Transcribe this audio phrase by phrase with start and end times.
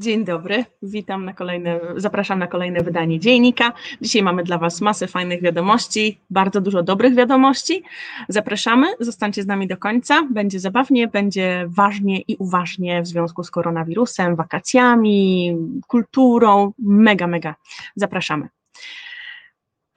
[0.00, 3.72] Dzień dobry, witam na kolejne, zapraszam na kolejne wydanie Dziennika.
[4.02, 7.82] Dzisiaj mamy dla Was masę fajnych wiadomości, bardzo dużo dobrych wiadomości.
[8.28, 13.50] Zapraszamy, zostańcie z nami do końca, będzie zabawnie, będzie ważnie i uważnie w związku z
[13.50, 17.54] koronawirusem, wakacjami, kulturą, mega, mega.
[17.96, 18.48] Zapraszamy.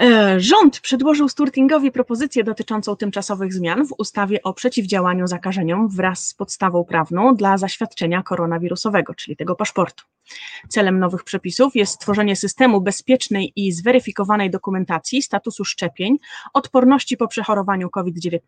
[0.01, 6.33] E, rząd przedłożył Sturtingowi propozycję dotyczącą tymczasowych zmian w ustawie o przeciwdziałaniu zakażeniom wraz z
[6.33, 10.03] podstawą prawną dla zaświadczenia koronawirusowego, czyli tego paszportu.
[10.69, 16.17] Celem nowych przepisów jest stworzenie systemu bezpiecznej i zweryfikowanej dokumentacji statusu szczepień,
[16.53, 18.39] odporności po przechorowaniu COVID-19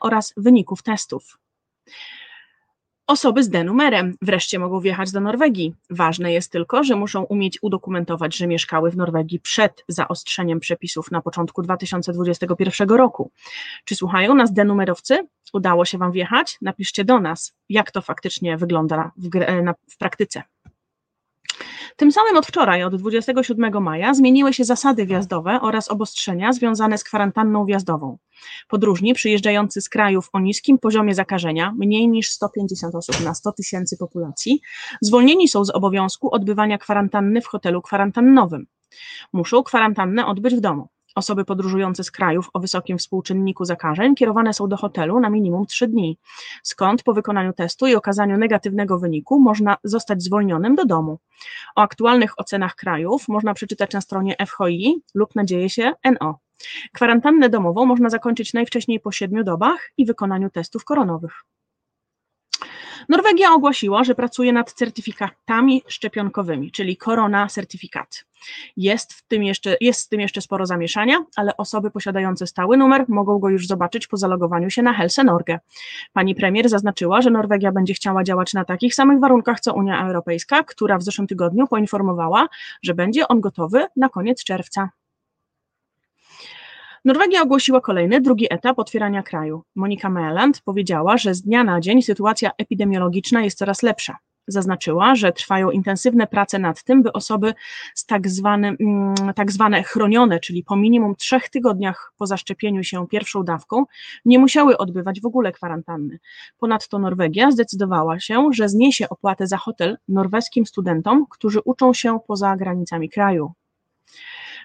[0.00, 1.38] oraz wyników testów.
[3.06, 5.74] Osoby z D-numerem wreszcie mogą wjechać do Norwegii.
[5.90, 11.22] Ważne jest tylko, że muszą umieć udokumentować, że mieszkały w Norwegii przed zaostrzeniem przepisów na
[11.22, 13.30] początku 2021 roku.
[13.84, 15.26] Czy słuchają nas D-numerowcy?
[15.52, 16.58] Udało się Wam wjechać?
[16.62, 19.28] Napiszcie do nas, jak to faktycznie wygląda w,
[19.90, 20.42] w praktyce.
[21.96, 27.04] Tym samym od wczoraj, od 27 maja, zmieniły się zasady wjazdowe oraz obostrzenia związane z
[27.04, 28.18] kwarantanną wjazdową.
[28.68, 33.96] Podróżni przyjeżdżający z krajów o niskim poziomie zakażenia, mniej niż 150 osób na 100 tysięcy
[33.96, 34.60] populacji,
[35.00, 38.66] zwolnieni są z obowiązku odbywania kwarantanny w hotelu kwarantannowym.
[39.32, 40.88] Muszą kwarantannę odbyć w domu.
[41.14, 45.88] Osoby podróżujące z krajów o wysokim współczynniku zakażeń kierowane są do hotelu na minimum 3
[45.88, 46.18] dni,
[46.62, 51.18] skąd po wykonaniu testu i okazaniu negatywnego wyniku można zostać zwolnionym do domu.
[51.76, 56.38] O aktualnych ocenach krajów można przeczytać na stronie FHI lub nadzieje się NO.
[56.92, 61.44] Kwarantannę domową można zakończyć najwcześniej po 7 dobach i wykonaniu testów koronowych.
[63.08, 68.24] Norwegia ogłosiła, że pracuje nad certyfikatami szczepionkowymi, czyli korona certyfikat.
[68.76, 73.04] Jest, w tym jeszcze, jest z tym jeszcze sporo zamieszania, ale osoby posiadające stały numer
[73.08, 75.58] mogą go już zobaczyć po zalogowaniu się na Helse Norge.
[76.12, 80.62] Pani premier zaznaczyła, że Norwegia będzie chciała działać na takich samych warunkach co Unia Europejska,
[80.62, 82.48] która w zeszłym tygodniu poinformowała,
[82.82, 84.90] że będzie on gotowy na koniec czerwca.
[87.04, 89.62] Norwegia ogłosiła kolejny, drugi etap otwierania kraju.
[89.74, 94.16] Monika Meland powiedziała, że z dnia na dzień sytuacja epidemiologiczna jest coraz lepsza.
[94.46, 97.54] Zaznaczyła, że trwają intensywne prace nad tym, by osoby
[97.94, 103.08] z tak, zwane, mm, tak zwane chronione, czyli po minimum trzech tygodniach po zaszczepieniu się
[103.08, 103.84] pierwszą dawką,
[104.24, 106.18] nie musiały odbywać w ogóle kwarantanny.
[106.58, 112.56] Ponadto Norwegia zdecydowała się, że zniesie opłatę za hotel norweskim studentom, którzy uczą się poza
[112.56, 113.52] granicami kraju.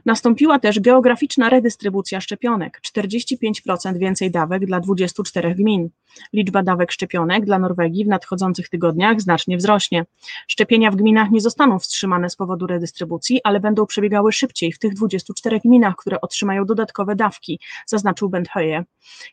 [0.05, 5.89] Nastąpiła też geograficzna redystrybucja szczepionek 45% więcej dawek dla 24 gmin.
[6.33, 10.05] Liczba dawek szczepionek dla Norwegii w nadchodzących tygodniach znacznie wzrośnie.
[10.47, 14.93] Szczepienia w gminach nie zostaną wstrzymane z powodu redystrybucji, ale będą przebiegały szybciej w tych
[14.93, 18.83] 24 gminach, które otrzymają dodatkowe dawki, zaznaczył Benthoje.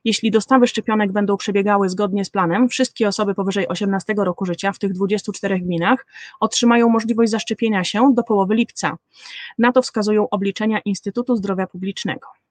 [0.04, 4.78] Jeśli dostawy szczepionek będą przebiegały zgodnie z planem, wszystkie osoby powyżej 18 roku życia w
[4.78, 6.06] tych 24 gminach
[6.40, 8.96] otrzymają możliwość zaszczepienia się do połowy lipca.
[9.58, 12.45] Na to wskazują obliczenia Instytutu Zdrowia Publicznego.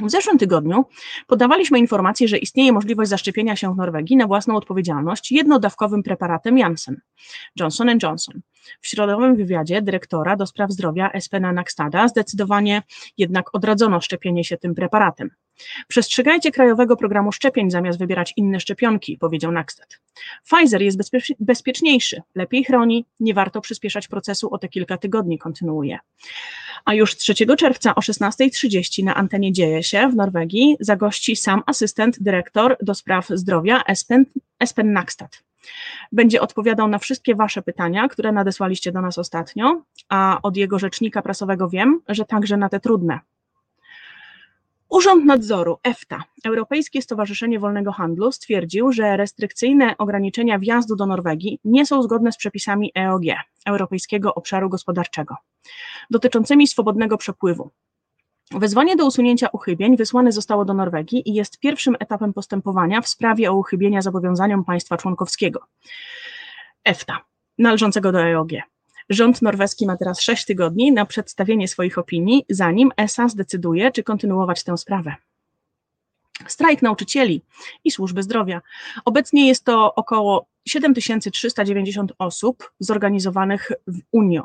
[0.00, 0.84] W zeszłym tygodniu
[1.26, 7.00] podawaliśmy informację, że istnieje możliwość zaszczepienia się w Norwegii na własną odpowiedzialność jednodawkowym preparatem Janssen,
[7.60, 8.40] Johnson Johnson.
[8.80, 12.82] W środowym wywiadzie dyrektora do spraw zdrowia Espena Nakstada zdecydowanie
[13.16, 15.30] jednak odradzono szczepienie się tym preparatem.
[15.88, 20.00] Przestrzegajcie krajowego programu szczepień zamiast wybierać inne szczepionki, powiedział Nakstad.
[20.44, 20.98] Pfizer jest
[21.40, 25.98] bezpieczniejszy, lepiej chroni, nie warto przyspieszać procesu o te kilka tygodni, kontynuuje.
[26.84, 32.22] A już 3 czerwca o 16.30 na antenie Dzieje się w Norwegii zagości sam asystent
[32.22, 34.24] dyrektor do spraw zdrowia Espen,
[34.60, 35.42] Espen Nakstad.
[36.12, 41.22] Będzie odpowiadał na wszystkie Wasze pytania, które nadesłaliście do nas ostatnio, a od jego rzecznika
[41.22, 43.20] prasowego wiem, że także na te trudne.
[44.88, 51.86] Urząd Nadzoru EFTA, Europejskie Stowarzyszenie Wolnego Handlu, stwierdził, że restrykcyjne ograniczenia wjazdu do Norwegii nie
[51.86, 53.22] są zgodne z przepisami EOG,
[53.66, 55.34] Europejskiego Obszaru Gospodarczego,
[56.10, 57.70] dotyczącymi swobodnego przepływu.
[58.50, 63.50] Wezwanie do usunięcia uchybień wysłane zostało do Norwegii i jest pierwszym etapem postępowania w sprawie
[63.50, 65.60] o uchybienia zobowiązaniom państwa członkowskiego
[66.84, 67.18] EFTA,
[67.58, 68.50] należącego do EOG.
[69.10, 74.64] Rząd norweski ma teraz 6 tygodni na przedstawienie swoich opinii, zanim ESA zdecyduje, czy kontynuować
[74.64, 75.14] tę sprawę.
[76.46, 77.42] Strajk nauczycieli
[77.84, 78.62] i służby zdrowia.
[79.04, 84.42] Obecnie jest to około 7390 osób zorganizowanych w UNIO,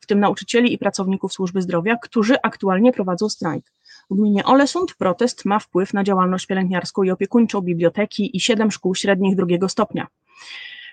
[0.00, 3.72] w tym nauczycieli i pracowników służby zdrowia, którzy aktualnie prowadzą strajk.
[4.10, 8.94] W gminie Olesund protest ma wpływ na działalność pielęgniarską i opiekuńczą biblioteki i 7 szkół
[8.94, 10.06] średnich drugiego stopnia.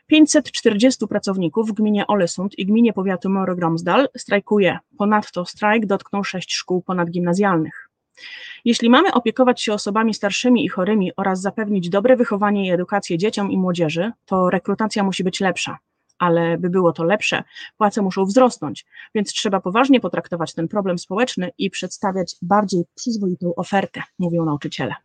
[0.10, 4.80] 540 pracowników w gminie Olesund i gminie powiatu Moro-Gromsdal strajkuje.
[4.98, 7.90] Ponadto strajk dotknął sześć szkół ponadgimnazjalnych.
[8.66, 13.52] Jeśli mamy opiekować się osobami starszymi i chorymi oraz zapewnić dobre wychowanie i edukację dzieciom
[13.52, 15.78] i młodzieży, to rekrutacja musi być lepsza.
[16.20, 17.44] ale by było to lepsze,
[17.78, 18.86] płace muszą wzrosnąć,
[19.16, 24.96] więc trzeba poważnie potraktować ten problem społeczny i przedstawiać bardziej przyzwoitą ofertę, mówią nauczyciele.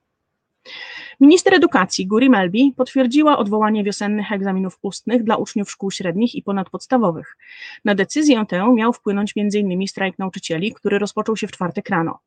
[1.21, 7.37] Minister edukacji Guri Melby potwierdziła odwołanie wiosennych egzaminów ustnych dla uczniów szkół średnich i ponadpodstawowych.
[7.85, 9.89] Na decyzję tę miał wpłynąć m.in.
[9.89, 12.19] strajk nauczycieli, który rozpoczął się w czwartek rano.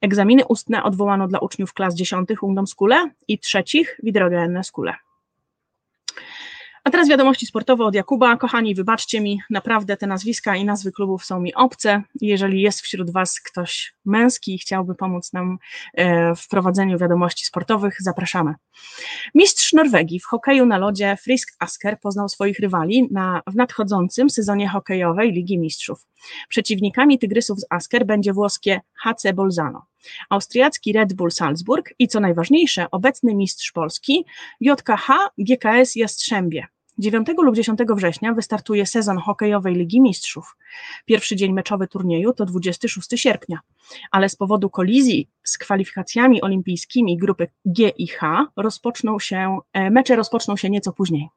[0.00, 4.94] Egzaminy ustne odwołano dla uczniów klas dziesiątych Ungdom Skule i trzecich Widrogenne Skule.
[6.84, 8.36] A teraz wiadomości sportowe od Jakuba.
[8.36, 12.02] Kochani, wybaczcie mi, naprawdę te nazwiska i nazwy klubów są mi obce.
[12.20, 15.58] Jeżeli jest wśród Was ktoś męski i chciałby pomóc nam
[15.94, 18.54] e, w prowadzeniu wiadomości sportowych, zapraszamy.
[19.34, 24.68] Mistrz Norwegii w hokeju na lodzie Frisk Asker poznał swoich rywali na, w nadchodzącym sezonie
[24.68, 26.06] hokejowej Ligi Mistrzów.
[26.48, 29.91] Przeciwnikami Tygrysów z Asker będzie włoskie HC Bolzano
[30.30, 34.24] austriacki Red Bull Salzburg i co najważniejsze, obecny mistrz Polski
[34.60, 35.08] JKH
[35.38, 36.66] GKS Jastrzębie.
[36.98, 40.56] 9 lub 10 września wystartuje sezon hokejowej Ligi Mistrzów.
[41.04, 43.58] Pierwszy dzień meczowy turnieju to 26 sierpnia,
[44.10, 50.16] ale z powodu kolizji z kwalifikacjami olimpijskimi grupy G i H rozpoczną się, e, mecze
[50.16, 51.28] rozpoczną się nieco później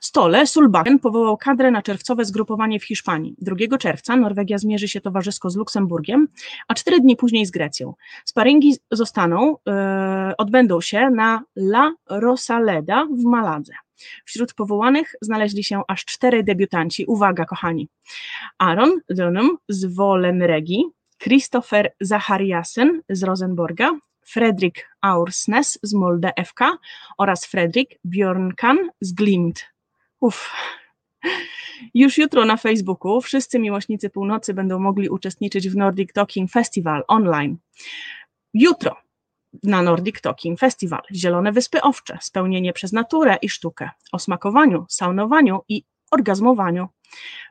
[0.00, 3.34] stole Sulbakken powołał kadrę na czerwcowe zgrupowanie w Hiszpanii.
[3.38, 6.28] 2 czerwca Norwegia zmierzy się towarzysko z Luksemburgiem,
[6.68, 7.94] a cztery dni później z Grecją.
[8.24, 13.72] Sparingi zostaną, e, odbędą się na La Rosaleda w Maladze.
[14.24, 17.04] Wśród powołanych znaleźli się aż cztery debiutanci.
[17.06, 17.88] Uwaga, kochani.
[18.58, 20.84] Aaron Dunham z Wolenregi,
[21.18, 23.90] Christopher Zachariasen z Rosenborga,
[24.26, 26.78] Fredrik Aursnes z Molde FK
[27.18, 29.73] oraz Fredrik Bjornkan z Glimt
[30.24, 30.52] Uf.
[31.94, 37.56] Już jutro na Facebooku wszyscy miłośnicy północy będą mogli uczestniczyć w Nordic Talking Festival online.
[38.54, 38.96] Jutro
[39.62, 45.60] na Nordic Talking Festival Zielone Wyspy Owcze, spełnienie przez naturę i sztukę, o smakowaniu, saunowaniu
[45.68, 46.88] i orgazmowaniu.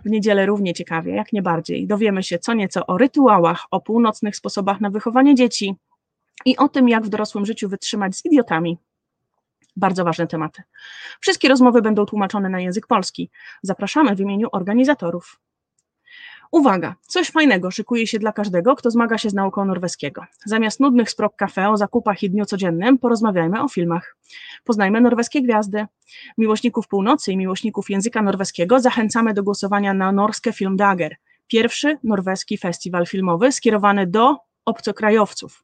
[0.05, 4.35] W niedzielę równie ciekawie, jak nie bardziej, dowiemy się co nieco o rytuałach, o północnych
[4.35, 5.75] sposobach na wychowanie dzieci
[6.45, 8.77] i o tym, jak w dorosłym życiu wytrzymać z idiotami,
[9.75, 10.63] bardzo ważne tematy.
[11.19, 13.29] Wszystkie rozmowy będą tłumaczone na język polski.
[13.61, 15.39] Zapraszamy w imieniu organizatorów.
[16.53, 20.25] Uwaga, coś fajnego szykuje się dla każdego, kto zmaga się z nauką norweskiego.
[20.45, 24.17] Zamiast nudnych sprok kafe o zakupach i dniu codziennym, porozmawiajmy o filmach.
[24.63, 25.85] Poznajmy norweskie gwiazdy.
[26.37, 31.15] Miłośników północy i miłośników języka norweskiego zachęcamy do głosowania na Norskie Filmdager,
[31.47, 35.62] pierwszy norweski festiwal filmowy skierowany do obcokrajowców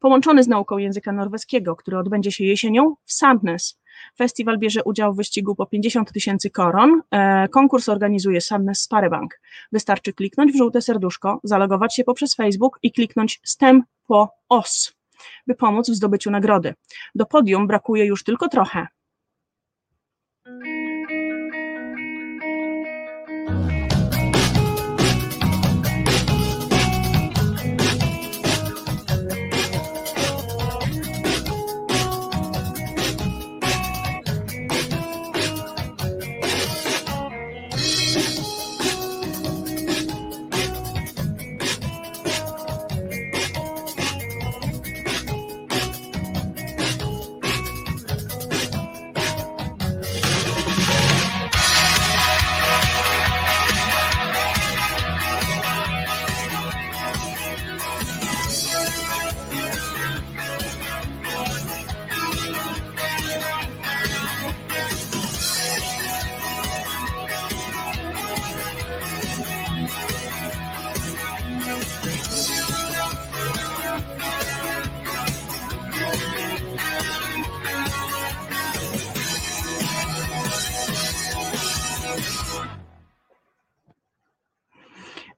[0.00, 3.80] połączony z nauką języka norweskiego, który odbędzie się jesienią w Sandnes.
[4.16, 7.02] Festiwal bierze udział w wyścigu po 50 tysięcy koron.
[7.10, 9.40] E, konkurs organizuje Sandnes Sparebank.
[9.72, 14.94] Wystarczy kliknąć w żółte serduszko, zalogować się poprzez Facebook i kliknąć STEM po OS,
[15.46, 16.74] by pomóc w zdobyciu nagrody.
[17.14, 18.86] Do podium brakuje już tylko trochę.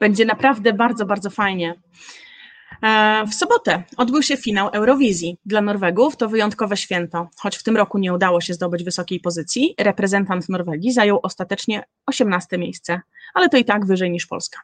[0.03, 1.75] Będzie naprawdę bardzo, bardzo fajnie.
[2.83, 5.39] E, w sobotę odbył się finał Eurowizji.
[5.47, 7.29] Dla Norwegów to wyjątkowe święto.
[7.37, 12.59] Choć w tym roku nie udało się zdobyć wysokiej pozycji, reprezentant Norwegii zajął ostatecznie 18
[12.59, 13.01] miejsce,
[13.35, 14.61] ale to i tak wyżej niż Polska.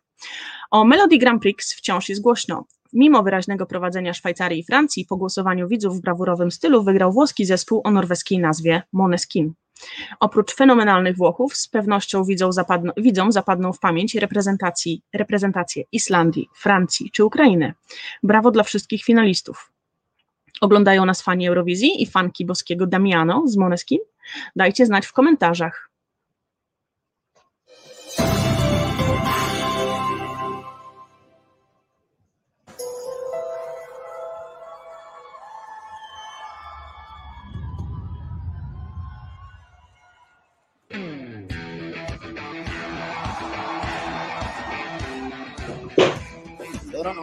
[0.71, 2.65] O Melody Grand Prix wciąż jest głośno.
[2.93, 7.81] Mimo wyraźnego prowadzenia Szwajcarii i Francji, po głosowaniu widzów w brawurowym stylu wygrał włoski zespół
[7.85, 9.55] o norweskiej nazwie Moneskin.
[10.21, 17.11] Oprócz fenomenalnych Włochów, z pewnością widzą zapadną, widzą zapadną w pamięć reprezentacji, reprezentacje Islandii, Francji
[17.11, 17.75] czy Ukrainy.
[18.23, 19.73] Brawo dla wszystkich finalistów.
[20.61, 23.99] Oglądają nas fani Eurowizji i fanki boskiego Damiano z Moneskin?
[24.57, 25.88] Dajcie znać w komentarzach.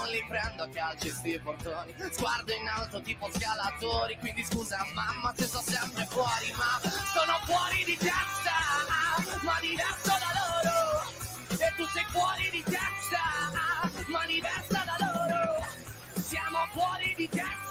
[0.00, 5.32] non li prendo a calci sti portoni, sguardo in alto tipo scalatori, quindi scusa mamma
[5.36, 6.80] se sto sempre fuori, ma
[7.12, 8.56] sono fuori di testa,
[9.42, 11.02] ma diverso da loro,
[11.50, 13.20] e tu sei fuori di testa,
[14.06, 15.66] ma diversa da loro,
[16.22, 17.69] siamo fuori di testa,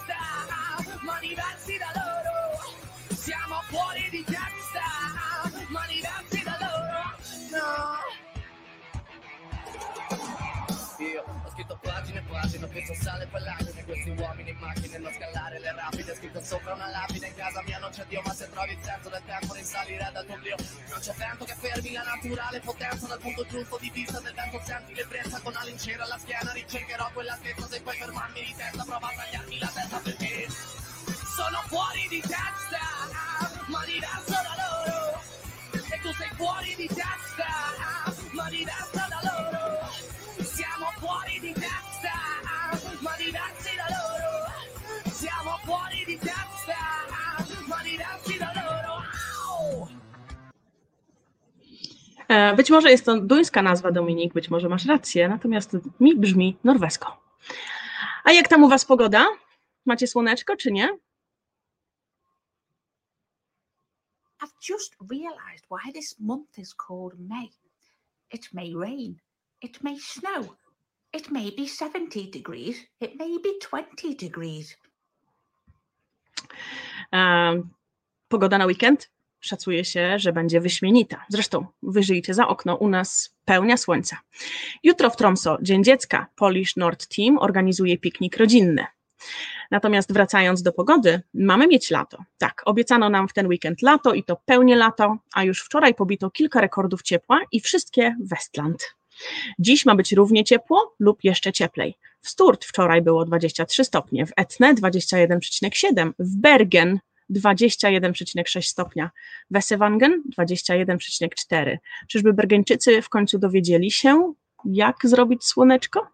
[12.59, 16.15] e pagine, ho preso sale per l'agine Questi uomini in macchine non scalare le rapide.
[16.15, 19.09] Scritto sopra una lapide, in casa mia non c'è Dio Ma se trovi il senso
[19.09, 23.45] del tempo risalire dal tuo Non c'è vento che fermi la naturale potenza Dal punto
[23.45, 27.67] giusto di vista del vento senti l'ebbrezza Con la lincera alla schiena ricercherò quella stessa
[27.67, 30.47] Se puoi fermarmi di testa prova a tagliarmi la testa perché
[31.35, 32.83] Sono fuori di testa,
[33.67, 35.21] ma diverso da loro.
[35.71, 36.75] E tu sei fuori
[52.57, 57.21] Być może jest to duńska nazwa Dominik, być może masz rację, natomiast mi brzmi norwesko.
[58.23, 59.27] A jak tam u Was pogoda?
[59.85, 60.89] Macie słoneczko czy nie?
[64.41, 67.49] I've just realised why this month is called May.
[68.31, 69.15] It may rain,
[69.61, 70.55] it may snow,
[71.13, 74.77] it may be 70 degrees, it may be 20 degrees.
[77.13, 77.17] E,
[78.29, 79.09] Pogoda na weekend?
[79.39, 81.25] Szacuje się, że będzie wyśmienita.
[81.29, 84.17] Zresztą wyżyjcie za okno, u nas pełnia słońca.
[84.83, 88.85] Jutro w Tromso, Dzień Dziecka, Polish Nord Team organizuje piknik rodzinny.
[89.71, 92.23] Natomiast wracając do pogody, mamy mieć lato.
[92.37, 96.29] Tak, obiecano nam w ten weekend lato i to pełnie lato, a już wczoraj pobito
[96.29, 98.95] kilka rekordów ciepła i wszystkie Westland.
[99.59, 101.97] Dziś ma być równie ciepło lub jeszcze cieplej.
[102.21, 106.99] W Sturt wczoraj było 23 stopnie, w Etne 21,7, w Bergen
[107.31, 109.09] 21,6 stopnia,
[109.51, 111.77] w Essewangen 21,4.
[112.07, 114.33] Czyżby Bergeńczycy w końcu dowiedzieli się,
[114.65, 116.07] jak zrobić słoneczko?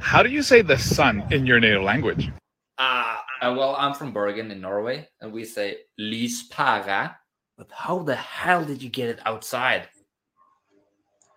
[0.00, 2.32] How do you say the sun in your native language?
[2.78, 7.14] Uh, uh, well, I'm from Bergen in Norway, and we say lyspara.
[7.58, 9.88] But how the hell did you get it outside?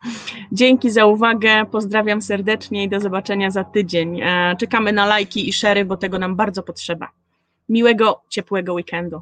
[0.51, 4.21] Dzięki za uwagę, pozdrawiam serdecznie i do zobaczenia za tydzień.
[4.21, 7.09] E, Czekamy na lajki i szery, bo tego nam bardzo potrzeba.
[7.69, 9.21] Miłego, ciepłego weekendu.